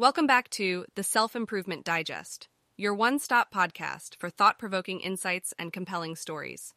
Welcome 0.00 0.26
back 0.26 0.48
to 0.52 0.86
the 0.94 1.02
Self 1.02 1.36
Improvement 1.36 1.84
Digest, 1.84 2.48
your 2.78 2.94
one 2.94 3.18
stop 3.18 3.52
podcast 3.52 4.16
for 4.16 4.30
thought 4.30 4.58
provoking 4.58 4.98
insights 5.00 5.52
and 5.58 5.74
compelling 5.74 6.16
stories. 6.16 6.72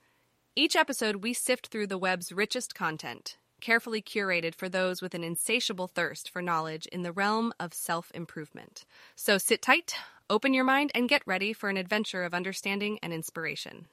Each 0.57 0.75
episode, 0.75 1.23
we 1.23 1.31
sift 1.31 1.67
through 1.67 1.87
the 1.87 1.97
web's 1.97 2.33
richest 2.33 2.75
content, 2.75 3.37
carefully 3.61 4.01
curated 4.01 4.55
for 4.55 4.67
those 4.67 5.01
with 5.01 5.15
an 5.15 5.23
insatiable 5.23 5.87
thirst 5.87 6.29
for 6.29 6.41
knowledge 6.41 6.85
in 6.87 7.03
the 7.03 7.13
realm 7.13 7.53
of 7.61 7.73
self 7.73 8.11
improvement. 8.13 8.83
So 9.15 9.37
sit 9.37 9.61
tight, 9.61 9.95
open 10.29 10.53
your 10.53 10.65
mind, 10.65 10.91
and 10.93 11.07
get 11.07 11.23
ready 11.25 11.53
for 11.53 11.69
an 11.69 11.77
adventure 11.77 12.25
of 12.25 12.33
understanding 12.33 12.99
and 13.01 13.13
inspiration. 13.13 13.87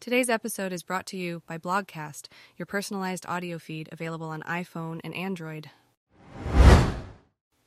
Today's 0.00 0.28
episode 0.28 0.72
is 0.72 0.82
brought 0.82 1.06
to 1.06 1.16
you 1.16 1.44
by 1.46 1.56
Blogcast, 1.56 2.26
your 2.56 2.66
personalized 2.66 3.26
audio 3.28 3.60
feed 3.60 3.88
available 3.92 4.26
on 4.26 4.42
iPhone 4.42 5.00
and 5.04 5.14
Android. 5.14 5.70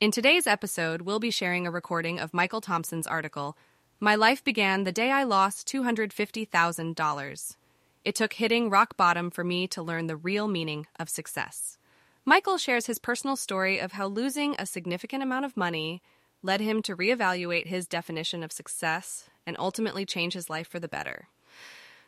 In 0.02 0.10
today's 0.10 0.48
episode, 0.48 1.04
we'll 1.04 1.20
be 1.20 1.30
sharing 1.30 1.68
a 1.68 1.72
recording 1.72 2.20
of 2.20 2.34
Michael 2.34 2.60
Thompson's 2.60 3.06
article, 3.06 3.56
My 4.00 4.16
Life 4.16 4.44
Began 4.44 4.84
the 4.84 4.92
Day 4.92 5.12
I 5.12 5.22
Lost 5.22 5.68
$250,000. 5.68 7.56
It 8.04 8.16
took 8.16 8.34
hitting 8.34 8.72
rock 8.72 8.98
bottom 8.98 9.30
for 9.30 9.44
me 9.44 9.68
to 9.68 9.84
learn 9.84 10.08
the 10.08 10.16
real 10.16 10.48
meaning 10.48 10.88
of 11.00 11.08
success. 11.08 11.78
Michael 12.26 12.58
shares 12.58 12.88
his 12.88 12.98
personal 12.98 13.36
story 13.36 13.78
of 13.78 13.92
how 13.92 14.08
losing 14.08 14.56
a 14.58 14.66
significant 14.66 15.22
amount 15.22 15.46
of 15.46 15.56
money 15.56 16.02
led 16.42 16.62
him 16.62 16.82
to 16.82 16.98
reevaluate 16.98 17.68
his 17.68 17.86
definition 17.86 18.42
of 18.42 18.52
success 18.52 19.30
and 19.46 19.56
ultimately 19.60 20.04
change 20.04 20.34
his 20.34 20.50
life 20.50 20.68
for 20.68 20.80
the 20.80 20.88
better. 20.88 21.28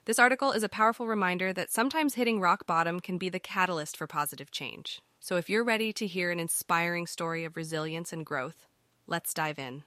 This 0.06 0.20
article 0.20 0.52
is 0.52 0.64
a 0.64 0.70
powerful 0.70 1.08
reminder 1.08 1.54
that 1.54 1.72
sometimes 1.72 2.16
hitting 2.16 2.42
rock 2.42 2.68
bottom 2.68 3.00
can 3.00 3.18
be 3.18 3.30
the 3.30 3.40
catalyst 3.40 3.96
for 3.96 4.06
positive 4.06 4.52
change. 4.52 5.02
So 5.22 5.38
if 5.38 5.50
you're 5.50 5.64
ready 5.64 5.94
to 5.94 6.06
hear 6.06 6.30
an 6.30 6.42
inspiring 6.42 7.08
story 7.08 7.46
of 7.46 7.56
resilience 7.56 8.12
and 8.12 8.26
growth, 8.26 8.68
let's 9.08 9.34
dive 9.34 9.58
in. 9.58 9.84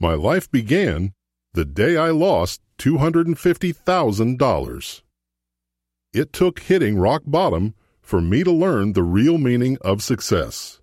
My 0.00 0.14
life 0.14 0.50
began 0.50 1.12
the 1.52 1.64
day 1.64 1.96
I 1.96 2.10
lost 2.10 2.60
$250,000. 2.78 5.02
It 6.12 6.32
took 6.32 6.58
hitting 6.58 6.98
rock 6.98 7.22
bottom 7.24 7.76
for 8.02 8.20
me 8.20 8.42
to 8.42 8.50
learn 8.50 8.94
the 8.94 9.04
real 9.04 9.38
meaning 9.38 9.78
of 9.82 10.02
success. 10.02 10.80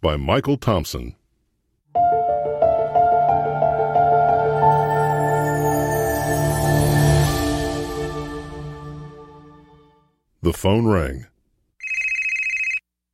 By 0.00 0.16
Michael 0.16 0.56
Thompson. 0.56 1.14
The 10.42 10.54
phone 10.54 10.86
rang. 10.86 11.26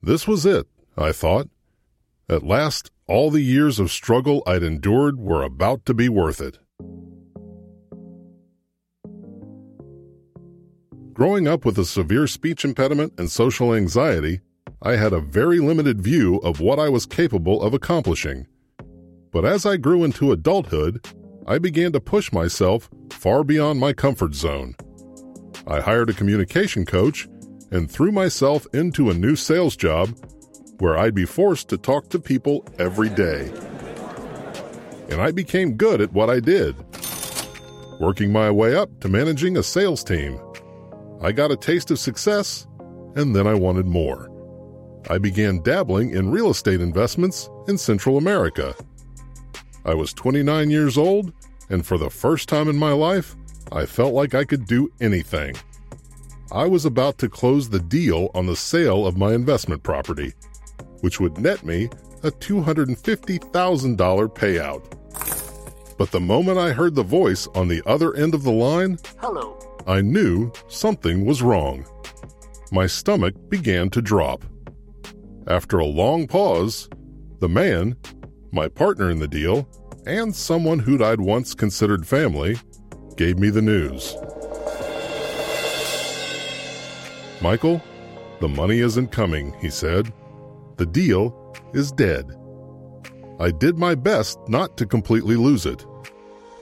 This 0.00 0.28
was 0.28 0.46
it, 0.46 0.69
I 0.96 1.10
thought. 1.10 1.48
At 2.28 2.44
last, 2.44 2.92
all 3.08 3.33
the 3.33 3.41
years 3.41 3.80
of 3.80 3.91
struggle 3.91 4.44
I'd 4.46 4.62
endured 4.62 5.18
were 5.18 5.42
about 5.42 5.84
to 5.86 5.94
be 5.94 6.08
worth 6.08 6.41
it. 6.41 6.60
Growing 11.14 11.48
up 11.48 11.64
with 11.64 11.78
a 11.78 11.84
severe 11.84 12.28
speech 12.28 12.64
impediment 12.64 13.14
and 13.18 13.28
social 13.28 13.74
anxiety, 13.74 14.38
I 14.80 14.94
had 14.94 15.12
a 15.12 15.18
very 15.18 15.58
limited 15.58 16.00
view 16.00 16.36
of 16.44 16.61
what 16.61 16.78
I 16.78 16.88
was 16.88 17.06
capable 17.06 17.61
of 17.61 17.74
accomplishing. 17.74 18.46
But 19.33 19.44
as 19.44 19.66
I 19.66 19.78
grew 19.78 20.05
into 20.05 20.30
adulthood, 20.30 21.05
I 21.44 21.58
began 21.58 21.90
to 21.90 22.00
push 22.00 22.30
myself 22.30 22.88
far 23.11 23.42
beyond 23.42 23.80
my 23.80 23.92
comfort 23.92 24.34
zone. 24.34 24.77
I 25.69 25.81
hired 25.81 26.11
a 26.11 26.14
communication 26.14 26.84
coach 26.84 27.28
and 27.70 27.91
threw 27.91 28.12
myself 28.12 28.67
into 28.72 29.11
a 29.11 29.14
new 29.14 29.34
sales 29.34 29.77
job 29.77 30.11
where 30.78 30.97
I'd 30.97 31.14
be 31.14 31.25
forced 31.25 31.69
to 31.70 31.78
talk 31.78 32.08
to 32.11 32.19
people 32.19 32.64
every 32.78 33.08
day. 33.08 33.53
And 35.11 35.20
I 35.20 35.33
became 35.33 35.77
good 35.77 36.00
at 36.00 36.12
what 36.12 36.31
I 36.31 36.41
did, 36.41 36.77
working 37.98 38.33
my 38.33 38.51
way 38.51 38.77
up 38.77 39.01
to 39.01 39.08
managing 39.08 39.57
a 39.57 39.63
sales 39.63 40.05
team. 40.05 40.39
I 41.20 41.33
got 41.33 41.51
a 41.51 41.57
taste 41.57 41.90
of 41.90 41.98
success, 41.98 42.67
and 43.17 43.35
then 43.35 43.46
I 43.46 43.55
wanted 43.55 43.86
more. 43.86 44.30
I 45.08 45.19
began 45.19 45.63
dabbling 45.63 46.11
in 46.11 46.30
real 46.30 46.51
estate 46.51 46.80
investments 46.80 47.48
in 47.69 47.79
Central 47.79 48.19
America. 48.19 48.74
I 49.85 49.95
was 49.95 50.13
29 50.13 50.70
years 50.70 50.98
old, 50.98 51.33
and 51.70 51.86
for 51.86 51.96
the 51.96 52.11
first 52.11 52.48
time 52.48 52.69
in 52.69 52.77
my 52.77 52.92
life, 52.92 53.36
I 53.72 53.86
felt 53.86 54.14
like 54.14 54.34
I 54.34 54.44
could 54.44 54.66
do 54.66 54.90
anything. 55.00 55.54
I 56.52 56.66
was 56.66 56.84
about 56.84 57.18
to 57.18 57.28
close 57.28 57.68
the 57.68 57.80
deal 57.80 58.30
on 58.34 58.46
the 58.46 58.56
sale 58.56 59.06
of 59.06 59.16
my 59.16 59.34
investment 59.34 59.82
property, 59.82 60.32
which 61.00 61.18
would 61.18 61.38
net 61.38 61.64
me 61.64 61.90
a 62.22 62.30
$250,000 62.30 64.28
payout. 64.34 65.96
But 65.98 66.10
the 66.10 66.20
moment 66.20 66.58
I 66.58 66.72
heard 66.72 66.94
the 66.94 67.02
voice 67.02 67.48
on 67.54 67.68
the 67.68 67.82
other 67.86 68.14
end 68.14 68.34
of 68.34 68.42
the 68.42 68.52
line, 68.52 68.98
Hello. 69.18 69.58
I 69.86 70.00
knew 70.00 70.52
something 70.68 71.24
was 71.24 71.42
wrong. 71.42 71.86
My 72.70 72.86
stomach 72.86 73.34
began 73.48 73.90
to 73.90 74.02
drop. 74.02 74.44
After 75.46 75.78
a 75.78 75.86
long 75.86 76.27
pause, 76.27 76.88
the 77.38 77.48
man, 77.48 77.96
my 78.52 78.68
partner 78.68 79.10
in 79.10 79.18
the 79.18 79.28
deal, 79.28 79.68
and 80.06 80.34
someone 80.34 80.78
who'd 80.78 81.02
I'd 81.02 81.20
once 81.20 81.54
considered 81.54 82.06
family, 82.06 82.56
gave 83.16 83.38
me 83.38 83.50
the 83.50 83.62
news. 83.62 84.14
Michael, 87.40 87.82
the 88.40 88.48
money 88.48 88.80
isn't 88.80 89.12
coming, 89.12 89.54
he 89.60 89.70
said. 89.70 90.12
The 90.77 90.86
deal 90.86 91.54
is 91.72 91.92
dead. 91.92 92.34
I 93.38 93.50
did 93.50 93.78
my 93.78 93.94
best 93.94 94.38
not 94.48 94.77
to 94.78 94.86
completely 94.86 95.36
lose 95.36 95.66
it. 95.66 95.84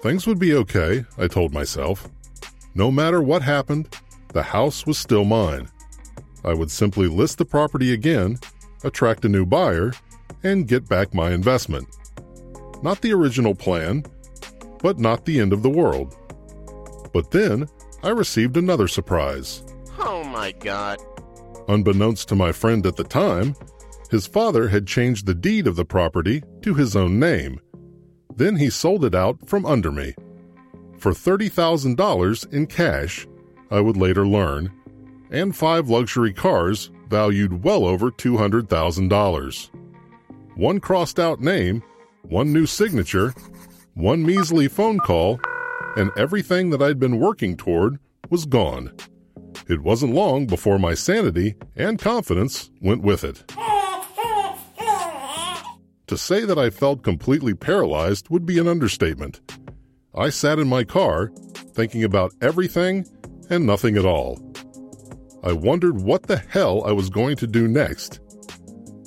Things 0.03 0.26
would 0.26 0.38
be 0.38 0.54
okay, 0.54 1.04
I 1.16 1.28
told 1.28 1.53
myself. 1.53 2.09
No 2.75 2.91
matter 2.91 3.22
what 3.22 3.42
happened, 3.42 3.97
the 4.32 4.42
house 4.42 4.84
was 4.84 4.98
still 4.98 5.25
mine. 5.25 5.69
I 6.44 6.53
would 6.53 6.71
simply 6.71 7.06
list 7.06 7.38
the 7.38 7.44
property 7.44 7.92
again, 7.92 8.38
attract 8.82 9.25
a 9.25 9.28
new 9.28 9.47
buyer, 9.47 9.92
and 10.42 10.69
get 10.69 10.88
back 10.88 11.15
my 11.15 11.31
investment. 11.31 11.88
Not 12.82 13.00
the 13.00 13.12
original 13.12 13.54
plan, 13.54 14.04
but 14.82 14.98
not 14.98 15.25
the 15.25 15.41
end 15.41 15.53
of 15.53 15.62
the 15.62 15.71
world. 15.71 16.16
But 17.15 17.31
then 17.31 17.67
I 18.03 18.11
received 18.11 18.59
another 18.59 18.89
surprise. 18.89 19.63
Oh 19.99 20.25
my 20.25 20.53
god. 20.53 20.99
Unbeknownst 21.69 22.29
to 22.29 22.35
my 22.35 22.53
friend 22.53 22.85
at 22.85 22.97
the 22.97 23.05
time, 23.05 23.55
his 24.11 24.27
father 24.27 24.69
had 24.69 24.87
changed 24.87 25.25
the 25.25 25.35
deed 25.35 25.67
of 25.67 25.77
the 25.77 25.85
property 25.85 26.43
to 26.63 26.75
his 26.75 26.95
own 26.95 27.19
name. 27.19 27.61
Then 28.37 28.57
he 28.57 28.69
sold 28.69 29.05
it 29.05 29.15
out 29.15 29.49
from 29.49 29.65
under 29.65 29.91
me. 29.91 30.15
For 30.99 31.13
$30,000 31.13 32.53
in 32.53 32.67
cash, 32.67 33.27
I 33.71 33.81
would 33.81 33.97
later 33.97 34.27
learn, 34.27 34.73
and 35.31 35.55
five 35.55 35.89
luxury 35.89 36.33
cars 36.33 36.91
valued 37.09 37.63
well 37.63 37.87
over 37.87 38.11
$200,000. 38.11 39.71
One 40.57 40.81
crossed 40.81 41.21
out 41.21 41.41
name, 41.41 41.83
one 42.23 42.53
new 42.53 42.67
signature, 42.67 43.33
one 43.95 44.25
measly 44.25 44.69
phone 44.69 44.99
call, 44.99 45.41
and 45.97 46.10
everything 46.16 46.71
that 46.71 46.82
I'd 46.82 46.99
been 46.99 47.19
working 47.19 47.56
toward 47.56 47.99
was 48.31 48.47
gone. 48.47 48.93
It 49.69 49.82
wasn't 49.82 50.15
long 50.15 50.47
before 50.47 50.78
my 50.78 50.94
sanity 50.94 51.55
and 51.77 51.99
confidence 51.99 52.71
went 52.81 53.03
with 53.03 53.25
it. 53.25 53.44
To 56.09 56.19
say 56.19 56.44
that 56.44 56.59
I 56.59 56.69
felt 56.71 57.03
completely 57.03 57.54
paralyzed 57.54 58.28
would 58.28 58.44
be 58.44 58.59
an 58.59 58.69
understatement. 58.69 59.41
I 60.15 60.28
sat 60.28 60.59
in 60.59 60.69
my 60.69 60.84
car, 60.84 61.33
thinking 61.72 62.04
about 62.04 62.33
everything 62.43 63.06
and 63.49 63.66
nothing 63.66 63.97
at 63.97 64.04
all. 64.04 64.38
I 65.43 65.53
wondered 65.53 66.03
what 66.03 66.25
the 66.25 66.37
hell 66.37 66.84
I 66.84 66.93
was 66.93 67.10
going 67.10 67.37
to 67.37 67.47
do 67.47 67.66
next. 67.66 68.21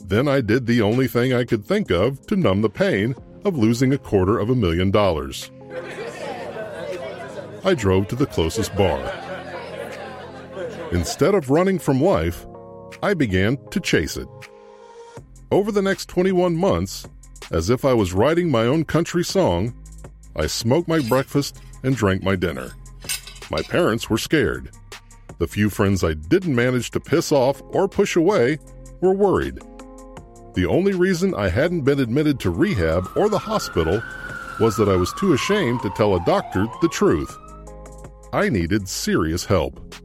Then 0.05 0.27
I 0.27 0.41
did 0.41 0.65
the 0.65 0.81
only 0.81 1.07
thing 1.07 1.33
I 1.33 1.43
could 1.43 1.65
think 1.65 1.91
of 1.91 2.25
to 2.27 2.35
numb 2.35 2.61
the 2.61 2.69
pain 2.69 3.13
of 3.45 3.57
losing 3.57 3.93
a 3.93 3.97
quarter 3.97 4.39
of 4.39 4.49
a 4.49 4.55
million 4.55 4.91
dollars. 4.91 5.51
I 7.67 7.73
drove 7.73 8.07
to 8.07 8.15
the 8.15 8.25
closest 8.25 8.73
bar. 8.77 8.97
Instead 10.93 11.35
of 11.35 11.49
running 11.49 11.79
from 11.79 12.01
life, 12.01 12.47
I 13.03 13.13
began 13.13 13.57
to 13.71 13.81
chase 13.81 14.15
it. 14.15 14.29
Over 15.51 15.73
the 15.73 15.81
next 15.81 16.07
21 16.07 16.55
months, 16.55 17.05
as 17.51 17.69
if 17.69 17.83
I 17.83 17.91
was 17.91 18.13
writing 18.13 18.49
my 18.49 18.61
own 18.61 18.85
country 18.85 19.25
song, 19.25 19.73
I 20.37 20.47
smoked 20.47 20.87
my 20.87 20.99
breakfast 20.99 21.59
and 21.83 21.93
drank 21.93 22.23
my 22.23 22.37
dinner. 22.37 22.71
My 23.51 23.61
parents 23.63 24.09
were 24.09 24.17
scared. 24.17 24.71
The 25.37 25.47
few 25.47 25.69
friends 25.69 26.05
I 26.05 26.13
didn't 26.13 26.55
manage 26.55 26.91
to 26.91 27.01
piss 27.01 27.33
off 27.33 27.61
or 27.65 27.89
push 27.89 28.15
away 28.15 28.59
were 29.01 29.13
worried. 29.13 29.59
The 30.53 30.67
only 30.67 30.93
reason 30.93 31.35
I 31.35 31.49
hadn't 31.49 31.81
been 31.81 31.99
admitted 31.99 32.39
to 32.39 32.49
rehab 32.49 33.09
or 33.17 33.27
the 33.27 33.37
hospital 33.39 34.01
was 34.57 34.77
that 34.77 34.87
I 34.87 34.95
was 34.95 35.11
too 35.19 35.33
ashamed 35.33 35.81
to 35.81 35.89
tell 35.89 36.15
a 36.15 36.23
doctor 36.23 36.65
the 36.81 36.87
truth. 36.87 37.37
I 38.37 38.49
needed 38.49 38.87
serious 38.87 39.45
help. 39.45 39.95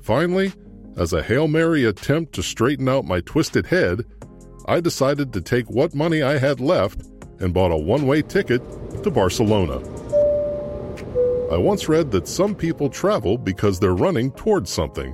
Finally, 0.00 0.52
as 0.96 1.12
a 1.12 1.24
Hail 1.24 1.48
Mary 1.48 1.84
attempt 1.86 2.34
to 2.34 2.42
straighten 2.42 2.88
out 2.88 3.04
my 3.04 3.20
twisted 3.22 3.66
head, 3.66 4.04
I 4.66 4.78
decided 4.78 5.32
to 5.32 5.40
take 5.40 5.68
what 5.68 5.92
money 5.92 6.22
I 6.22 6.38
had 6.38 6.60
left 6.60 7.00
and 7.40 7.52
bought 7.52 7.72
a 7.72 7.76
one 7.76 8.06
way 8.06 8.22
ticket 8.22 8.62
to 9.02 9.10
Barcelona. 9.10 9.78
I 11.52 11.56
once 11.56 11.88
read 11.88 12.12
that 12.12 12.28
some 12.28 12.54
people 12.54 12.88
travel 12.88 13.36
because 13.36 13.80
they're 13.80 13.92
running 13.92 14.30
towards 14.30 14.70
something, 14.70 15.10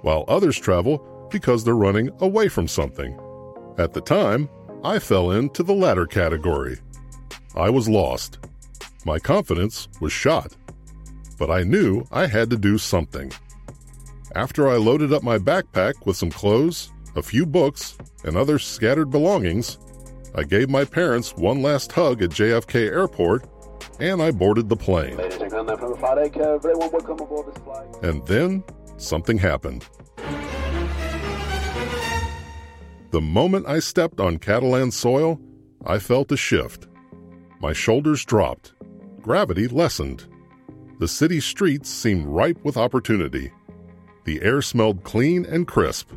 while 0.00 0.24
others 0.28 0.58
travel 0.58 1.28
because 1.30 1.62
they're 1.62 1.76
running 1.76 2.08
away 2.22 2.48
from 2.48 2.68
something. 2.68 3.20
At 3.76 3.92
the 3.92 4.00
time, 4.00 4.48
I 4.82 4.98
fell 4.98 5.32
into 5.32 5.62
the 5.62 5.74
latter 5.74 6.06
category. 6.06 6.78
I 7.54 7.68
was 7.68 7.86
lost. 7.86 8.38
My 9.04 9.18
confidence 9.18 9.88
was 10.00 10.10
shot. 10.10 10.56
But 11.38 11.50
I 11.50 11.62
knew 11.62 12.04
I 12.10 12.26
had 12.26 12.50
to 12.50 12.56
do 12.56 12.78
something. 12.78 13.32
After 14.34 14.68
I 14.68 14.76
loaded 14.76 15.12
up 15.12 15.22
my 15.22 15.38
backpack 15.38 16.06
with 16.06 16.16
some 16.16 16.30
clothes, 16.30 16.92
a 17.14 17.22
few 17.22 17.46
books, 17.46 17.96
and 18.24 18.36
other 18.36 18.58
scattered 18.58 19.10
belongings, 19.10 19.78
I 20.34 20.42
gave 20.42 20.68
my 20.68 20.84
parents 20.84 21.34
one 21.36 21.62
last 21.62 21.92
hug 21.92 22.22
at 22.22 22.30
JFK 22.30 22.90
Airport 22.90 23.48
and 23.98 24.22
I 24.22 24.30
boarded 24.30 24.68
the 24.68 24.76
plane. 24.76 25.16
Ladies 25.16 25.40
and 25.40 25.50
gentlemen, 25.50 25.78
from 25.78 25.92
the 25.92 25.98
Friday 25.98 26.28
Curve, 26.28 26.62
very 26.62 26.74
warm 26.74 26.92
welcome 26.92 27.18
aboard 27.18 27.46
this 27.46 27.62
flight. 27.62 27.86
And 28.02 28.26
then 28.26 28.62
something 28.98 29.38
happened. 29.38 29.86
The 33.10 33.20
moment 33.20 33.66
I 33.66 33.78
stepped 33.78 34.20
on 34.20 34.38
Catalan 34.38 34.90
soil, 34.90 35.40
I 35.84 35.98
felt 35.98 36.32
a 36.32 36.36
shift. 36.36 36.86
My 37.60 37.72
shoulders 37.72 38.24
dropped. 38.24 38.74
Gravity 39.22 39.68
lessened. 39.68 40.26
The 40.98 41.08
city 41.08 41.40
streets 41.40 41.90
seemed 41.90 42.26
ripe 42.26 42.64
with 42.64 42.78
opportunity. 42.78 43.52
The 44.24 44.40
air 44.40 44.62
smelled 44.62 45.04
clean 45.04 45.44
and 45.44 45.66
crisp. 45.66 46.10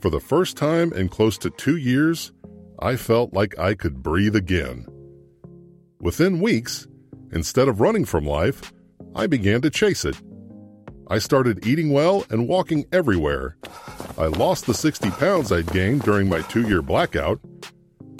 For 0.00 0.10
the 0.10 0.20
first 0.20 0.54
time 0.58 0.92
in 0.92 1.08
close 1.08 1.38
to 1.38 1.48
two 1.48 1.78
years, 1.78 2.30
I 2.78 2.96
felt 2.96 3.32
like 3.32 3.58
I 3.58 3.72
could 3.74 4.02
breathe 4.02 4.36
again. 4.36 4.86
Within 5.98 6.40
weeks, 6.40 6.86
instead 7.32 7.68
of 7.68 7.80
running 7.80 8.04
from 8.04 8.26
life, 8.26 8.70
I 9.14 9.26
began 9.26 9.62
to 9.62 9.70
chase 9.70 10.04
it. 10.04 10.20
I 11.08 11.18
started 11.18 11.66
eating 11.66 11.90
well 11.90 12.26
and 12.28 12.46
walking 12.46 12.84
everywhere. 12.92 13.56
I 14.18 14.26
lost 14.26 14.66
the 14.66 14.74
60 14.74 15.10
pounds 15.12 15.50
I'd 15.50 15.72
gained 15.72 16.02
during 16.02 16.28
my 16.28 16.42
two 16.42 16.68
year 16.68 16.82
blackout. 16.82 17.40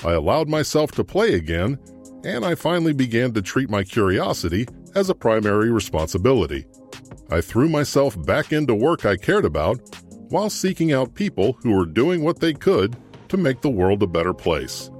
I 0.02 0.12
allowed 0.12 0.48
myself 0.48 0.92
to 0.92 1.04
play 1.04 1.34
again, 1.34 1.78
and 2.24 2.46
I 2.46 2.54
finally 2.54 2.94
began 2.94 3.32
to 3.34 3.42
treat 3.42 3.68
my 3.68 3.84
curiosity 3.84 4.66
as 4.94 5.10
a 5.10 5.14
primary 5.14 5.70
responsibility. 5.70 6.66
I 7.30 7.40
threw 7.40 7.68
myself 7.68 8.20
back 8.24 8.52
into 8.52 8.74
work 8.74 9.06
I 9.06 9.16
cared 9.16 9.44
about 9.44 9.80
while 10.28 10.50
seeking 10.50 10.92
out 10.92 11.14
people 11.14 11.58
who 11.62 11.72
were 11.72 11.86
doing 11.86 12.22
what 12.22 12.40
they 12.40 12.52
could 12.52 12.96
to 13.28 13.36
make 13.36 13.60
the 13.60 13.70
world 13.70 14.02
a 14.02 14.06
better 14.06 14.34
place. 14.34 14.90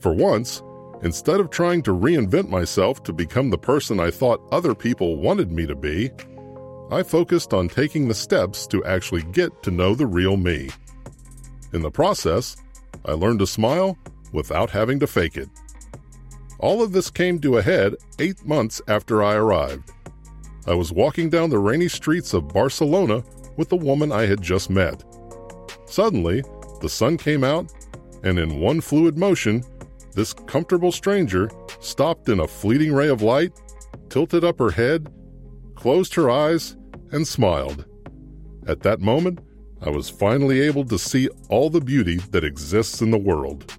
For 0.00 0.12
once, 0.12 0.62
instead 1.02 1.40
of 1.40 1.50
trying 1.50 1.82
to 1.82 1.94
reinvent 1.94 2.48
myself 2.48 3.02
to 3.04 3.12
become 3.12 3.50
the 3.50 3.58
person 3.58 4.00
I 4.00 4.10
thought 4.10 4.46
other 4.52 4.74
people 4.74 5.16
wanted 5.16 5.50
me 5.50 5.66
to 5.66 5.74
be, 5.74 6.10
I 6.90 7.02
focused 7.02 7.52
on 7.52 7.68
taking 7.68 8.08
the 8.08 8.14
steps 8.14 8.66
to 8.68 8.84
actually 8.84 9.22
get 9.22 9.62
to 9.64 9.70
know 9.70 9.94
the 9.94 10.06
real 10.06 10.36
me. 10.36 10.70
In 11.72 11.82
the 11.82 11.90
process, 11.90 12.56
I 13.04 13.12
learned 13.12 13.40
to 13.40 13.46
smile 13.46 13.98
without 14.32 14.70
having 14.70 14.98
to 15.00 15.06
fake 15.06 15.36
it. 15.36 15.48
All 16.58 16.82
of 16.82 16.92
this 16.92 17.10
came 17.10 17.40
to 17.40 17.58
a 17.58 17.62
head 17.62 17.94
eight 18.18 18.44
months 18.44 18.82
after 18.88 19.22
I 19.22 19.34
arrived. 19.34 19.92
I 20.66 20.74
was 20.74 20.92
walking 20.92 21.30
down 21.30 21.50
the 21.50 21.58
rainy 21.58 21.88
streets 21.88 22.34
of 22.34 22.48
Barcelona 22.48 23.22
with 23.56 23.68
the 23.68 23.76
woman 23.76 24.10
I 24.10 24.26
had 24.26 24.42
just 24.42 24.68
met. 24.68 25.04
Suddenly, 25.86 26.42
the 26.80 26.88
sun 26.88 27.16
came 27.16 27.44
out, 27.44 27.72
and 28.22 28.38
in 28.38 28.60
one 28.60 28.80
fluid 28.80 29.16
motion, 29.16 29.62
this 30.14 30.32
comfortable 30.32 30.90
stranger 30.90 31.48
stopped 31.80 32.28
in 32.28 32.40
a 32.40 32.48
fleeting 32.48 32.92
ray 32.92 33.08
of 33.08 33.22
light, 33.22 33.52
tilted 34.08 34.44
up 34.44 34.58
her 34.58 34.70
head, 34.70 35.12
closed 35.76 36.14
her 36.14 36.28
eyes, 36.28 36.76
and 37.12 37.26
smiled. 37.26 37.86
At 38.66 38.80
that 38.80 39.00
moment, 39.00 39.38
I 39.80 39.90
was 39.90 40.10
finally 40.10 40.60
able 40.60 40.84
to 40.86 40.98
see 40.98 41.28
all 41.48 41.70
the 41.70 41.80
beauty 41.80 42.16
that 42.32 42.44
exists 42.44 43.00
in 43.00 43.12
the 43.12 43.18
world. 43.18 43.78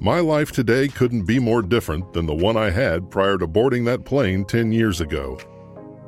My 0.00 0.20
life 0.20 0.52
today 0.52 0.86
couldn't 0.86 1.24
be 1.24 1.40
more 1.40 1.60
different 1.60 2.12
than 2.12 2.24
the 2.24 2.34
one 2.34 2.56
I 2.56 2.70
had 2.70 3.10
prior 3.10 3.36
to 3.36 3.48
boarding 3.48 3.84
that 3.86 4.04
plane 4.04 4.44
10 4.44 4.70
years 4.70 5.00
ago. 5.00 5.40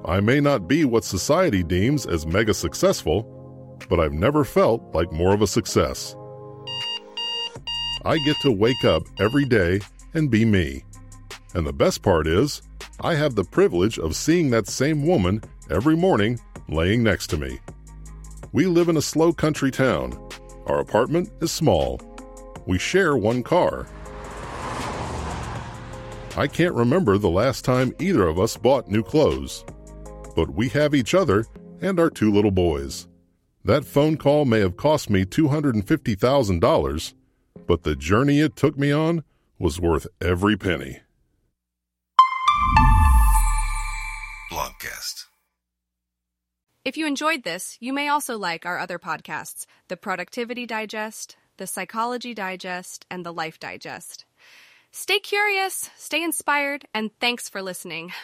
I 0.05 0.21
may 0.21 0.39
not 0.39 0.69
be 0.69 0.85
what 0.85 1.03
society 1.03 1.65
deems 1.65 2.07
as 2.07 2.25
mega 2.25 2.55
successful, 2.55 3.77
but 3.89 3.99
I've 3.99 4.13
never 4.13 4.45
felt 4.45 4.95
like 4.95 5.11
more 5.11 5.35
of 5.35 5.43
a 5.43 5.47
success. 5.49 6.15
I 8.05 8.19
get 8.19 8.37
to 8.43 8.53
wake 8.53 8.85
up 8.85 9.03
every 9.19 9.45
day 9.45 9.81
and 10.15 10.31
be 10.31 10.45
me. 10.45 10.85
And 11.55 11.67
the 11.67 11.73
best 11.73 12.01
part 12.01 12.29
is, 12.29 12.63
I 13.01 13.15
have 13.17 13.35
the 13.35 13.45
privilege 13.45 13.99
of 13.99 14.15
seeing 14.15 14.51
that 14.51 14.69
same 14.69 15.05
woman 15.05 15.43
every 15.69 15.97
morning 15.97 16.39
laying 16.69 17.03
next 17.03 17.27
to 17.31 17.37
me. 17.37 17.59
We 18.53 18.67
live 18.67 18.89
in 18.89 18.99
a 18.99 19.03
slow 19.03 19.33
country 19.33 19.73
town. 19.73 20.17
Our 20.67 20.79
apartment 20.79 21.31
is 21.41 21.51
small. 21.51 22.01
We 22.67 22.79
share 22.79 23.17
one 23.17 23.43
car. 23.43 23.87
I 26.37 26.47
can't 26.47 26.75
remember 26.75 27.19
the 27.19 27.29
last 27.29 27.65
time 27.65 27.95
either 27.99 28.27
of 28.27 28.39
us 28.39 28.57
bought 28.57 28.89
new 28.89 29.03
clothes. 29.03 29.65
But 30.37 30.51
we 30.51 30.69
have 30.71 30.95
each 30.95 31.15
other 31.15 31.45
and 31.81 31.99
our 31.99 32.11
two 32.11 32.33
little 32.33 32.51
boys. 32.51 33.09
That 33.65 33.85
phone 33.85 34.17
call 34.17 34.45
may 34.45 34.61
have 34.61 34.77
cost 34.77 35.11
me 35.11 35.25
$250,000, 35.25 37.15
but 37.67 37.83
the 37.83 37.97
journey 37.97 38.41
it 38.41 38.57
took 38.57 38.79
me 38.79 38.91
on 38.93 39.25
was 39.59 39.81
worth 39.81 40.07
every 40.21 40.57
penny. 40.57 41.01
Blogcast. 44.51 45.27
If 46.85 46.97
you 46.97 47.07
enjoyed 47.07 47.45
this, 47.45 47.77
you 47.81 47.93
may 47.93 48.09
also 48.09 48.39
like 48.39 48.65
our 48.65 48.79
other 48.79 48.99
podcasts 48.99 49.67
The 49.89 49.97
Productivity 49.97 50.65
Digest, 50.65 51.37
The 51.61 51.67
Psychology 51.67 52.33
Digest, 52.33 53.05
and 53.11 53.23
The 53.23 53.35
Life 53.35 53.61
Digest. 53.61 54.25
Stay 54.93 55.19
curious, 55.19 55.91
stay 55.95 56.25
inspired, 56.25 56.87
and 56.95 57.11
thanks 57.21 57.51
for 57.51 57.61
listening. 57.61 58.15